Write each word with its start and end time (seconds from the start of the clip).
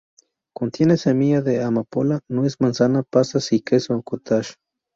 Contiene 0.55 0.97
semilla 0.97 1.43
de 1.43 1.61
amapola, 1.63 2.21
nuez, 2.27 2.55
manzana, 2.59 3.03
pasas 3.03 3.53
y 3.53 3.61
queso 3.61 4.01
"cottage". 4.01 4.55